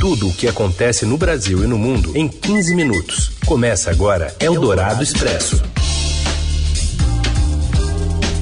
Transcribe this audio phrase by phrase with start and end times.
[0.00, 3.32] Tudo o que acontece no Brasil e no mundo em 15 minutos.
[3.44, 5.62] Começa agora Eldorado Expresso.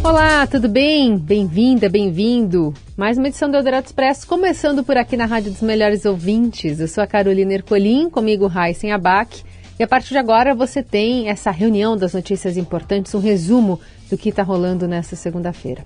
[0.04, 1.18] Olá, tudo bem?
[1.18, 2.72] Bem-vinda, bem-vindo.
[2.96, 6.78] Mais uma edição do Eldorado Expresso, começando por aqui na Rádio dos Melhores Ouvintes.
[6.78, 9.42] Eu sou a Carolina Ercolim, comigo Raíssen Abac.
[9.80, 14.16] E a partir de agora você tem essa reunião das notícias importantes, um resumo do
[14.16, 15.84] que está rolando nesta segunda-feira.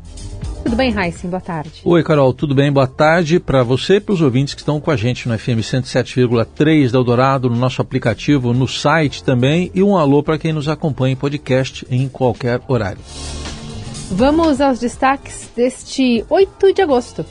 [0.64, 1.28] Tudo bem, Heisen?
[1.28, 1.82] Boa tarde.
[1.84, 2.72] Oi, Carol, tudo bem?
[2.72, 5.60] Boa tarde para você e para os ouvintes que estão com a gente no FM
[5.60, 10.68] 107,3 da Eldorado, no nosso aplicativo, no site também, e um alô para quem nos
[10.68, 13.00] acompanha em podcast em qualquer horário.
[14.10, 17.24] Vamos aos destaques deste 8 de agosto.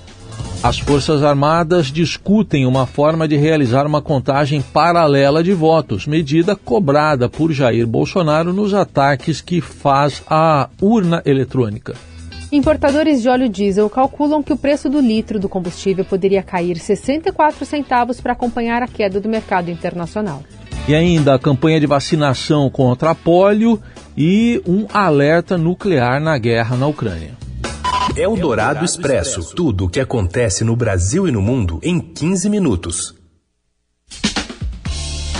[0.63, 7.27] As Forças Armadas discutem uma forma de realizar uma contagem paralela de votos, medida cobrada
[7.27, 11.95] por Jair Bolsonaro nos ataques que faz à urna eletrônica.
[12.51, 17.65] Importadores de óleo diesel calculam que o preço do litro do combustível poderia cair 64
[17.65, 20.43] centavos para acompanhar a queda do mercado internacional.
[20.85, 23.81] E ainda a campanha de vacinação contra a polio
[24.17, 27.37] e um alerta nuclear na guerra na Ucrânia.
[28.17, 29.55] É o Dourado Expresso.
[29.55, 33.20] Tudo o que acontece no Brasil e no mundo em 15 minutos.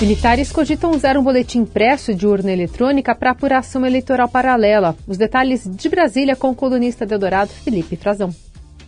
[0.02, 4.98] Militares cogitam usar um boletim impresso de urna eletrônica para apuração eleitoral paralela.
[5.08, 8.34] Os detalhes de Brasília com o colunista de Eldorado, Felipe Frazão.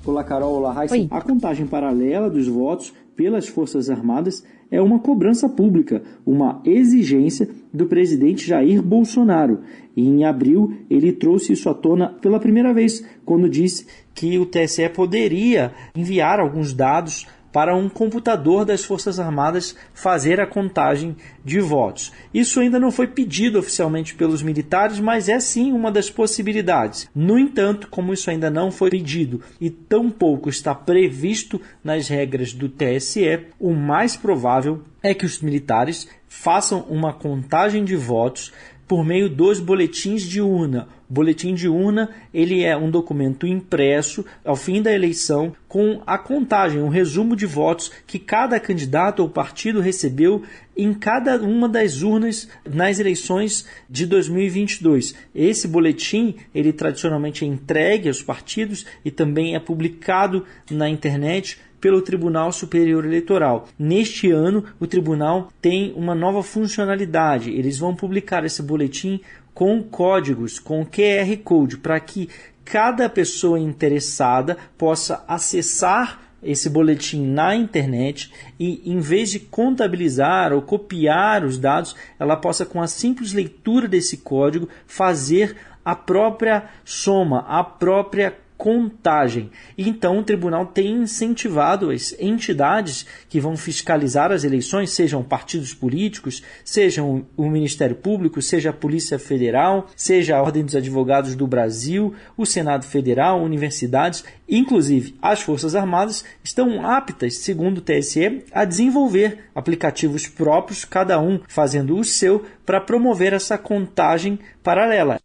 [0.03, 0.56] Olá, Carol.
[0.56, 0.95] Olá, Raíssa.
[1.11, 7.86] A contagem paralela dos votos pelas Forças Armadas é uma cobrança pública, uma exigência do
[7.86, 9.59] presidente Jair Bolsonaro.
[9.95, 14.47] E em abril ele trouxe isso à tona pela primeira vez, quando disse que o
[14.47, 21.16] TSE poderia enviar alguns dados para um computador das Forças Armadas fazer a contagem
[21.46, 22.12] de votos.
[22.34, 27.08] Isso ainda não foi pedido oficialmente pelos militares, mas é sim uma das possibilidades.
[27.16, 32.68] No entanto, como isso ainda não foi pedido e tampouco está previsto nas regras do
[32.68, 38.52] TSE, o mais provável é que os militares façam uma contagem de votos
[38.88, 40.88] por meio dos boletins de urna.
[41.09, 46.18] O boletim de urna ele é um documento impresso ao fim da eleição com a
[46.18, 50.44] contagem, um resumo de votos que cada candidato ou partido recebeu
[50.75, 55.13] em cada uma das urnas nas eleições de 2022.
[55.35, 62.02] Esse boletim ele tradicionalmente é entregue aos partidos e também é publicado na internet pelo
[62.02, 63.68] Tribunal Superior Eleitoral.
[63.78, 67.52] Neste ano, o tribunal tem uma nova funcionalidade.
[67.52, 69.20] Eles vão publicar esse boletim
[69.54, 72.30] com códigos, com QR Code, para que
[72.64, 80.62] cada pessoa interessada possa acessar esse boletim na internet e, em vez de contabilizar ou
[80.62, 87.40] copiar os dados, ela possa, com a simples leitura desse código, fazer a própria soma,
[87.46, 89.51] a própria contagem.
[89.78, 96.41] Então, o tribunal tem incentivado as entidades que vão fiscalizar as eleições, sejam partidos políticos,
[96.63, 102.16] sejam o Ministério Público, seja a Polícia Federal, seja a Ordem dos Advogados do Brasil,
[102.38, 109.40] o Senado Federal, universidades, inclusive as Forças Armadas, estão aptas, segundo o TSE, a desenvolver
[109.53, 115.19] aplicativos próprios, cada um fazendo o seu, para promover essa contagem paralela.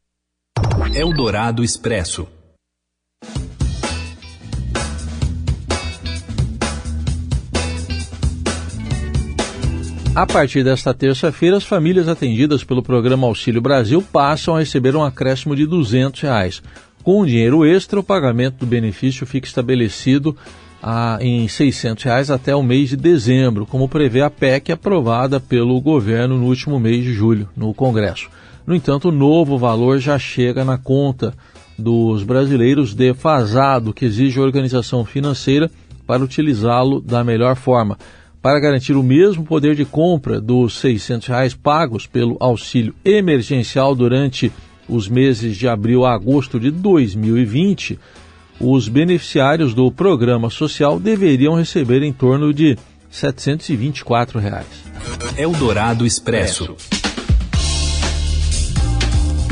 [0.93, 2.27] Eldorado Expresso.
[10.19, 15.05] A partir desta terça-feira, as famílias atendidas pelo programa Auxílio Brasil passam a receber um
[15.05, 16.61] acréscimo de 200 reais.
[17.05, 20.37] Com o dinheiro extra, o pagamento do benefício fica estabelecido
[20.83, 25.81] ah, em 600 reais até o mês de dezembro, como prevê a PEC aprovada pelo
[25.81, 28.29] governo no último mês de julho, no Congresso.
[28.67, 31.33] No entanto, o novo valor já chega na conta
[31.79, 35.71] dos brasileiros defasado, que exige organização financeira
[36.05, 37.97] para utilizá-lo da melhor forma
[38.49, 44.51] para garantir o mesmo poder de compra dos 600 reais pagos pelo auxílio emergencial durante
[44.89, 47.99] os meses de abril a agosto de 2020,
[48.59, 52.79] os beneficiários do programa social deveriam receber em torno de
[53.11, 54.67] 724 reais.
[55.37, 56.75] Eldorado Expresso.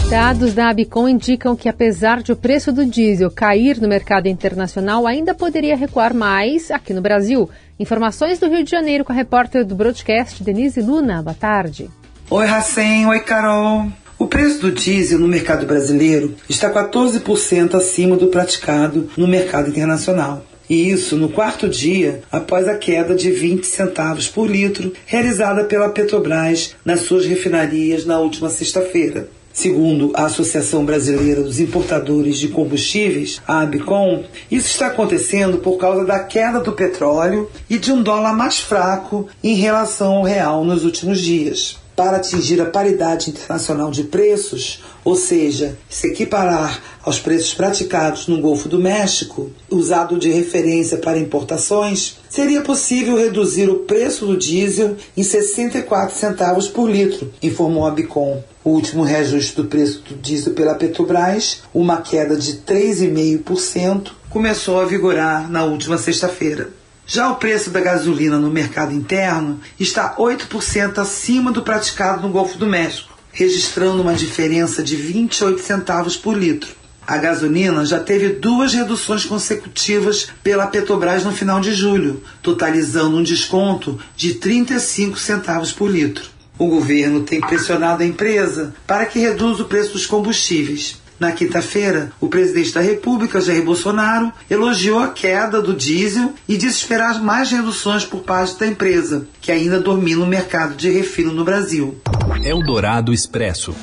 [0.09, 5.07] Dados da Abicom indicam que, apesar de o preço do diesel cair no mercado internacional,
[5.07, 7.51] ainda poderia recuar mais aqui no Brasil.
[7.79, 11.23] Informações do Rio de Janeiro com a repórter do broadcast, Denise Luna.
[11.23, 11.91] Boa tarde.
[12.31, 13.07] Oi, Racem.
[13.07, 13.87] Oi, Carol.
[14.19, 20.43] O preço do diesel no mercado brasileiro está 14% acima do praticado no mercado internacional.
[20.71, 25.91] E isso no quarto dia após a queda de 20 centavos por litro realizada pela
[25.91, 29.29] Petrobras nas suas refinarias na última sexta-feira.
[29.57, 36.05] Segundo a Associação Brasileira dos Importadores de Combustíveis, a ABCOM, isso está acontecendo por causa
[36.05, 40.85] da queda do petróleo e de um dólar mais fraco em relação ao real nos
[40.85, 47.55] últimos dias para atingir a paridade internacional de preços, ou seja, se equiparar aos preços
[47.55, 54.27] praticados no Golfo do México, usado de referência para importações, seria possível reduzir o preço
[54.27, 58.45] do diesel em 64 centavos por litro, informou a Bicom.
[58.63, 64.85] O último reajuste do preço do diesel pela Petrobras, uma queda de 3,5%, começou a
[64.85, 66.69] vigorar na última sexta-feira.
[67.09, 72.59] Já o preço da gasolina no mercado interno está 8% acima do praticado no Golfo
[72.59, 76.75] do México, registrando uma diferença de 28 centavos por litro.
[77.07, 83.23] A gasolina já teve duas reduções consecutivas pela Petrobras no final de julho, totalizando um
[83.23, 86.25] desconto de 35 centavos por litro.
[86.59, 91.01] O governo tem pressionado a empresa para que reduza o preço dos combustíveis.
[91.19, 96.79] Na quinta-feira, o presidente da República, Jair Bolsonaro, elogiou a queda do diesel e disse
[96.79, 101.45] esperar mais reduções por parte da empresa, que ainda domina o mercado de refino no
[101.45, 101.97] Brasil.
[102.45, 103.75] Eldorado Expresso.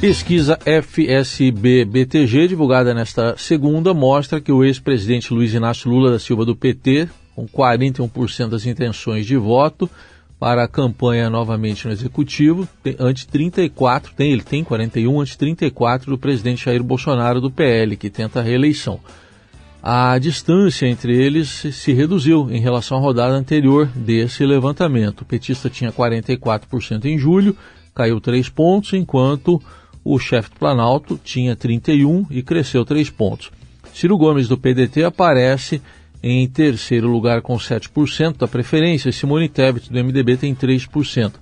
[0.00, 6.54] Pesquisa FSB-BTG, divulgada nesta segunda, mostra que o ex-presidente Luiz Inácio Lula da Silva do
[6.54, 9.90] PT, com 41% das intenções de voto,
[10.38, 16.18] para a campanha novamente no executivo, ante 34, tem, ele tem 41 ante 34 do
[16.18, 19.00] presidente Jair Bolsonaro do PL, que tenta a reeleição.
[19.82, 25.20] A distância entre eles se reduziu em relação à rodada anterior desse levantamento.
[25.20, 27.56] O petista tinha 44% em julho,
[27.94, 29.62] caiu 3 pontos, enquanto
[30.02, 33.50] o chefe do Planalto tinha 31 e cresceu 3 pontos.
[33.92, 35.80] Ciro Gomes do PDT aparece
[36.26, 41.34] em terceiro lugar com 7% da preferência, Simone Tebet do MDB tem 3%.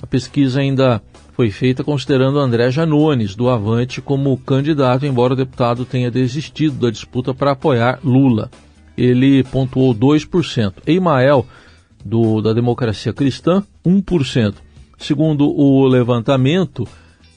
[0.00, 5.84] A pesquisa ainda foi feita considerando André Janones do Avante como candidato, embora o deputado
[5.84, 8.48] tenha desistido da disputa para apoiar Lula.
[8.96, 10.74] Ele pontuou 2%.
[10.86, 11.44] Eimael,
[12.04, 14.54] do, da Democracia Cristã, 1%.
[14.96, 16.86] Segundo o levantamento,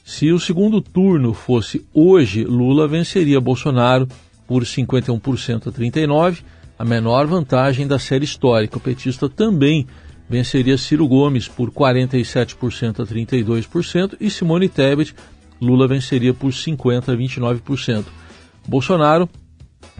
[0.04, 4.06] se o segundo turno fosse hoje, Lula venceria Bolsonaro
[4.46, 6.44] por 51% a 39%,
[6.78, 8.76] a menor vantagem da série histórica.
[8.76, 9.86] O petista também
[10.28, 15.14] venceria Ciro Gomes por 47% a 32% e Simone Tebet,
[15.60, 18.04] Lula venceria por 50% a 29%.
[18.66, 19.28] Bolsonaro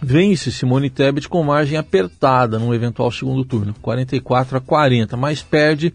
[0.03, 5.95] vence Simone Tebet com margem apertada num eventual segundo turno, 44 a 40, mas perde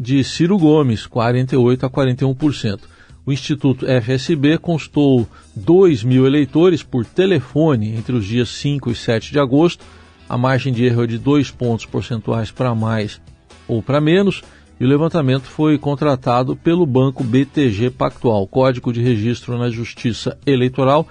[0.00, 2.80] de Ciro Gomes, 48 a 41%.
[3.24, 9.30] O Instituto FSB constou 2 mil eleitores por telefone entre os dias 5 e 7
[9.30, 9.84] de agosto
[10.32, 13.20] a margem de erro é de dois pontos percentuais para mais
[13.68, 14.42] ou para menos,
[14.80, 18.44] e o levantamento foi contratado pelo banco BTG Pactual.
[18.44, 21.06] O código de registro na Justiça Eleitoral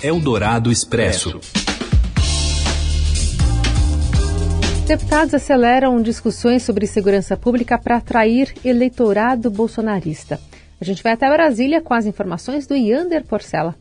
[0.00, 1.40] Eldorado Expresso.
[4.86, 10.38] Deputados aceleram discussões sobre segurança pública para atrair eleitorado bolsonarista.
[10.80, 13.74] A gente vai até Brasília com as informações do Yander Porcela.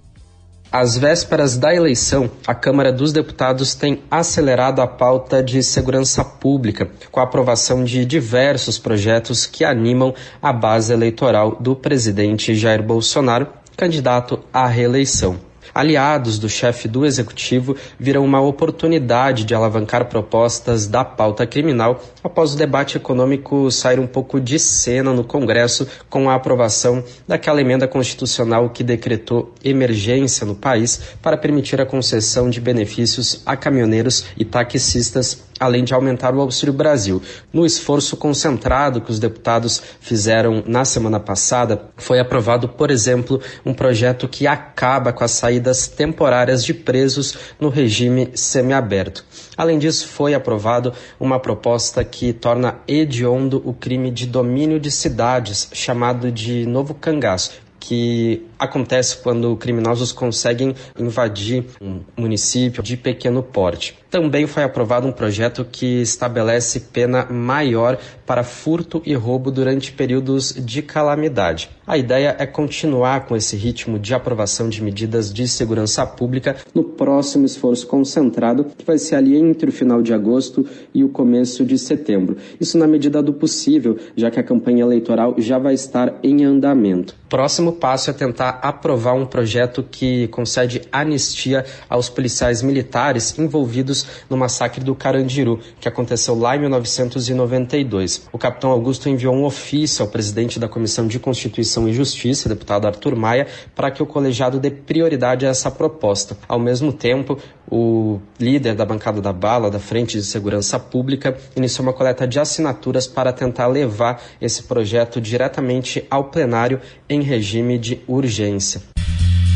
[0.71, 6.89] Às vésperas da eleição, a Câmara dos Deputados tem acelerado a pauta de segurança pública,
[7.11, 13.47] com a aprovação de diversos projetos que animam a base eleitoral do presidente Jair Bolsonaro,
[13.77, 15.39] candidato à reeleição
[15.75, 22.53] aliados do chefe do executivo viram uma oportunidade de alavancar propostas da pauta criminal após
[22.53, 27.87] o debate econômico sair um pouco de cena no Congresso com a aprovação daquela emenda
[27.87, 34.43] constitucional que decretou emergência no país para permitir a concessão de benefícios a caminhoneiros e
[34.43, 37.21] taxistas além de aumentar o Auxílio Brasil.
[37.53, 43.73] No esforço concentrado que os deputados fizeram na semana passada, foi aprovado, por exemplo, um
[43.73, 49.23] projeto que acaba com as saídas temporárias de presos no regime semiaberto.
[49.57, 55.69] Além disso, foi aprovado uma proposta que torna hediondo o crime de domínio de cidades,
[55.73, 63.97] chamado de novo cangaço, que acontece quando criminosos conseguem invadir um município de pequeno porte.
[64.09, 70.53] Também foi aprovado um projeto que estabelece pena maior para furto e roubo durante períodos
[70.53, 71.69] de calamidade.
[71.85, 76.83] A ideia é continuar com esse ritmo de aprovação de medidas de segurança pública no
[76.83, 81.63] próximo esforço concentrado, que vai ser ali entre o final de agosto e o começo
[81.63, 82.37] de setembro.
[82.59, 87.15] Isso na medida do possível, já que a campanha eleitoral já vai estar em andamento.
[87.29, 94.05] Próximo passo é tentar tentar aprovar um projeto que concede anistia aos policiais militares envolvidos
[94.29, 98.27] no massacre do Carandiru, que aconteceu lá em 1992.
[98.31, 102.85] O capitão Augusto enviou um ofício ao presidente da Comissão de Constituição e Justiça, deputado
[102.85, 106.37] Arthur Maia, para que o colegiado dê prioridade a essa proposta.
[106.47, 107.37] Ao mesmo tempo,
[107.69, 112.39] o líder da bancada da bala, da Frente de Segurança Pública, iniciou uma coleta de
[112.39, 118.34] assinaturas para tentar levar esse projeto diretamente ao plenário em regime de urgência.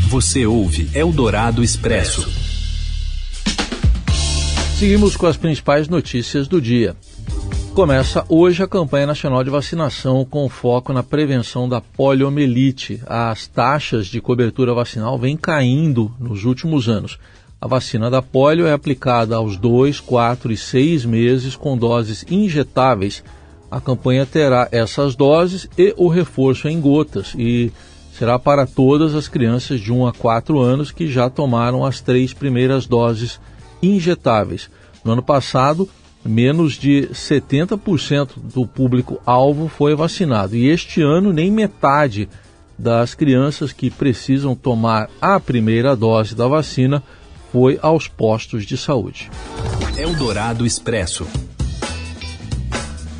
[0.08, 2.26] Você ouve Eldorado Expresso.
[4.78, 6.96] Seguimos com as principais notícias do dia.
[7.74, 13.02] Começa hoje a campanha nacional de vacinação com foco na prevenção da poliomielite.
[13.06, 17.18] As taxas de cobertura vacinal vêm caindo nos últimos anos.
[17.60, 23.22] A vacina da polio é aplicada aos 2, 4 e 6 meses com doses injetáveis.
[23.70, 27.70] A campanha terá essas doses e o reforço em gotas e
[28.20, 32.34] será para todas as crianças de 1 a 4 anos que já tomaram as três
[32.34, 33.40] primeiras doses
[33.82, 34.68] injetáveis.
[35.02, 35.88] No ano passado,
[36.22, 42.28] menos de 70% do público-alvo foi vacinado e este ano nem metade
[42.78, 47.02] das crianças que precisam tomar a primeira dose da vacina
[47.50, 49.30] foi aos postos de saúde.
[49.96, 51.26] Eldorado Expresso.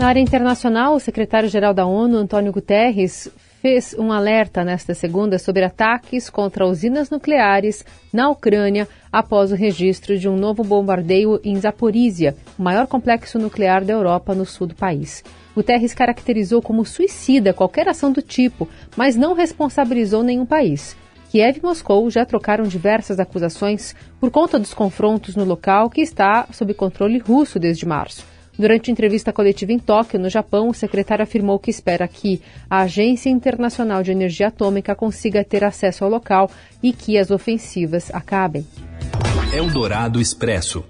[0.01, 3.31] Na área internacional, o secretário-geral da ONU, Antônio Guterres,
[3.61, 10.19] fez um alerta nesta segunda sobre ataques contra usinas nucleares na Ucrânia após o registro
[10.19, 14.75] de um novo bombardeio em Zaporizhia, o maior complexo nuclear da Europa no sul do
[14.75, 15.23] país.
[15.55, 18.67] Guterres caracterizou como suicida qualquer ação do tipo,
[18.97, 20.97] mas não responsabilizou nenhum país.
[21.29, 26.47] Kiev e Moscou já trocaram diversas acusações por conta dos confrontos no local que está
[26.53, 28.30] sob controle russo desde março.
[28.61, 33.31] Durante entrevista coletiva em Tóquio, no Japão, o secretário afirmou que espera que a Agência
[33.31, 36.51] Internacional de Energia Atômica consiga ter acesso ao local
[36.83, 38.67] e que as ofensivas acabem.
[39.55, 40.85] Eldorado Expresso.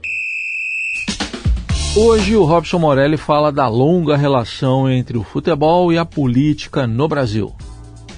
[1.96, 7.06] Hoje o Robson Morelli fala da longa relação entre o futebol e a política no
[7.06, 7.54] Brasil.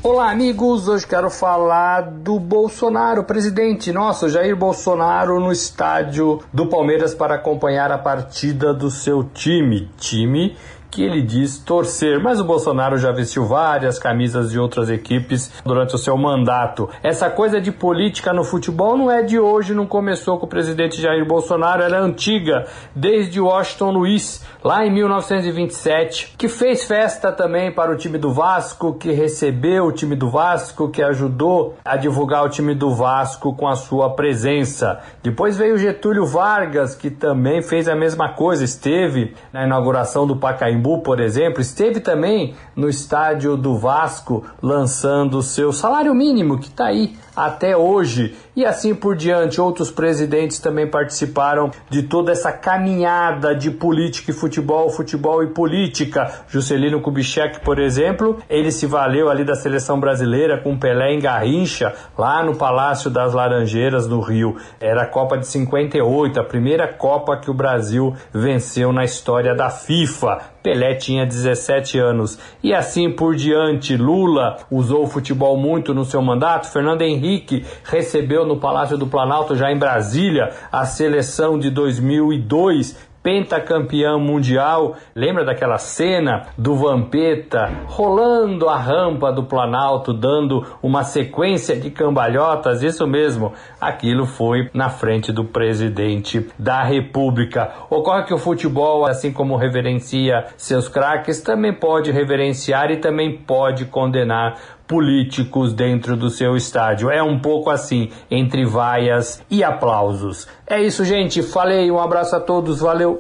[0.05, 0.89] Olá, amigos.
[0.89, 7.93] Hoje quero falar do Bolsonaro, presidente nosso, Jair Bolsonaro, no estádio do Palmeiras para acompanhar
[7.93, 9.89] a partida do seu time.
[9.99, 10.57] Time
[10.93, 15.95] que ele diz torcer, mas o Bolsonaro já vestiu várias camisas de outras equipes durante
[15.95, 16.87] o seu mandato.
[17.03, 21.01] Essa coisa de política no futebol não é de hoje, não começou com o presidente
[21.01, 27.91] Jair Bolsonaro, era antiga, desde Washington Luiz, lá em 1927, que fez festa também para
[27.91, 32.51] o time do Vasco, que recebeu o time do Vasco, que ajudou a divulgar o
[32.51, 35.01] time do Vasco com a sua presença.
[35.23, 40.82] Depois veio Getúlio Vargas, que também fez a mesma coisa, esteve na inauguração do Pacaembu
[40.83, 46.67] Pacaembu, por exemplo, esteve também no estádio do Vasco lançando o seu salário mínimo, que
[46.67, 48.35] está aí até hoje.
[48.55, 54.35] E assim por diante, outros presidentes também participaram de toda essa caminhada de política e
[54.35, 56.31] futebol, futebol e política.
[56.49, 61.95] Juscelino Kubitschek, por exemplo, ele se valeu ali da seleção brasileira com Pelé em Garrincha,
[62.19, 64.57] lá no Palácio das Laranjeiras, no Rio.
[64.79, 69.71] Era a Copa de 58, a primeira Copa que o Brasil venceu na história da
[69.71, 70.52] FIFA.
[70.63, 72.39] Pelé tinha 17 anos.
[72.63, 76.71] E assim por diante, Lula usou o futebol muito no seu mandato.
[76.71, 84.19] Fernando Henrique recebeu no Palácio do Planalto, já em Brasília, a seleção de 2002 pentacampeão
[84.19, 84.97] mundial.
[85.15, 92.83] Lembra daquela cena do Vampeta rolando a rampa do Planalto, dando uma sequência de cambalhotas?
[92.83, 97.73] Isso mesmo, aquilo foi na frente do presidente da República.
[97.89, 103.85] Ocorre que o futebol, assim como reverencia seus craques, também pode reverenciar e também pode
[103.87, 104.57] condenar
[104.93, 107.11] políticos dentro do seu estádio.
[107.11, 110.47] É um pouco assim, entre vaias e aplausos.
[110.67, 111.43] É isso, gente.
[111.43, 113.12] Falei, um abraço a todos, valeu.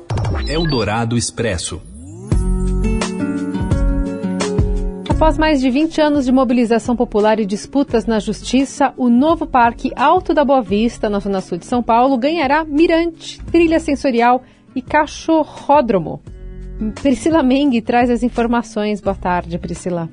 [0.47, 1.81] Eldorado Expresso.
[5.09, 9.93] Após mais de 20 anos de mobilização popular e disputas na justiça, o novo Parque
[9.95, 14.43] Alto da Boa Vista, na Zona Sul de São Paulo, ganhará mirante, trilha sensorial
[14.75, 16.21] e cachorródromo.
[17.01, 19.01] Priscila Meng traz as informações.
[19.01, 20.09] Boa tarde, Priscila.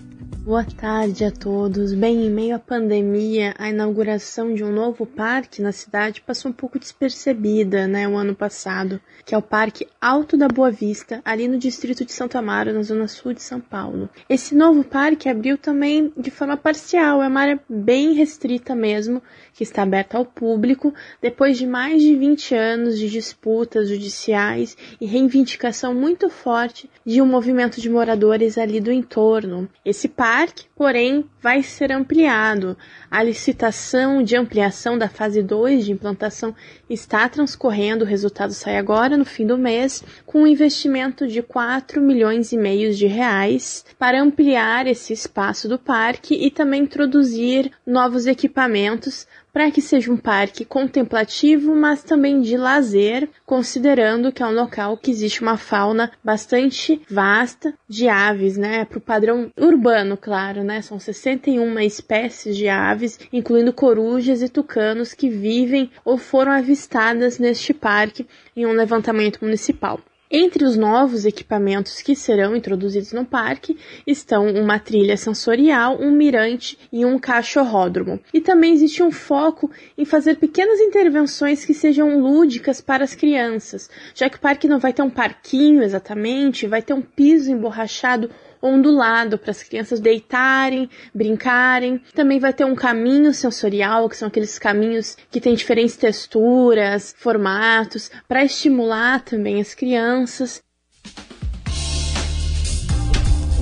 [0.50, 1.94] Boa tarde a todos.
[1.94, 6.54] Bem, em meio à pandemia, a inauguração de um novo parque na cidade passou um
[6.56, 11.48] pouco despercebida, né, o ano passado, que é o Parque Alto da Boa Vista, ali
[11.48, 14.10] no distrito de Santo Amaro, na zona sul de São Paulo.
[14.28, 19.22] Esse novo parque abriu também de forma parcial, é uma área bem restrita mesmo,
[19.54, 20.92] que está aberta ao público,
[21.22, 27.28] depois de mais de 20 anos de disputas judiciais e reivindicação muito forte de um
[27.28, 29.70] movimento de moradores ali do entorno.
[29.86, 32.78] Esse parque parque, porém vai ser ampliado.
[33.12, 36.56] A licitação de ampliação da fase 2 de implantação
[36.90, 42.00] está transcorrendo, o resultado sai agora no fim do mês, com um investimento de 4
[42.02, 48.26] milhões e meio de reais para ampliar esse espaço do parque e também introduzir novos
[48.26, 49.28] equipamentos
[49.60, 54.96] para que seja um parque contemplativo, mas também de lazer, considerando que é um local
[54.96, 58.86] que existe uma fauna bastante vasta de aves, né?
[58.86, 60.82] Para o padrão urbano, claro, né?
[60.82, 67.74] São 61 espécies de aves, incluindo corujas e tucanos que vivem ou foram avistadas neste
[67.74, 68.26] parque
[68.56, 70.00] em um levantamento municipal.
[70.32, 76.78] Entre os novos equipamentos que serão introduzidos no parque estão uma trilha sensorial, um mirante
[76.94, 78.20] e um cachorródromo.
[78.32, 83.90] E também existe um foco em fazer pequenas intervenções que sejam lúdicas para as crianças,
[84.14, 88.30] já que o parque não vai ter um parquinho exatamente, vai ter um piso emborrachado
[88.62, 92.02] ondulado para as crianças deitarem, brincarem.
[92.14, 98.12] Também vai ter um caminho sensorial, que são aqueles caminhos que têm diferentes texturas, formatos,
[98.28, 100.62] para estimular também as crianças.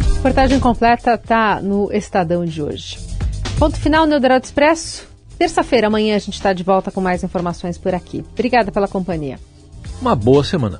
[0.09, 2.97] A reportagem completa está no Estadão de hoje.
[3.59, 5.07] Ponto final no Eldorado Expresso.
[5.37, 8.25] Terça-feira, amanhã, a gente está de volta com mais informações por aqui.
[8.33, 9.39] Obrigada pela companhia.
[10.01, 10.79] Uma boa semana.